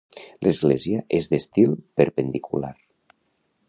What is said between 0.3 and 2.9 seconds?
L'església és d'estil perpendicular.